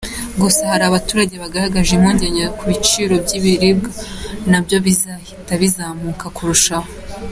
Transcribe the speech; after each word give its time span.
Gusa 0.41 0.61
hari 0.71 0.83
abaturage 0.87 1.33
bagaragaje 1.43 1.91
impungenge 1.93 2.43
ko 2.57 2.61
ibiciro 2.65 3.13
by’ibiribwa 3.25 3.89
nabyo 4.51 4.77
bizahita 4.85 5.51
bizamuka 5.61 6.25
kurushaho. 6.37 6.89